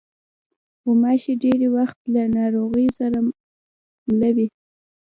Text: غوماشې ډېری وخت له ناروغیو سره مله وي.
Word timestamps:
غوماشې 0.83 1.33
ډېری 1.43 1.67
وخت 1.77 1.99
له 2.13 2.21
ناروغیو 2.37 2.91
سره 2.99 3.17
مله 4.07 4.29
وي. 4.35 4.47